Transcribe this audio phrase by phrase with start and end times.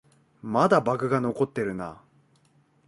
[0.41, 2.01] まだバグが残ってるな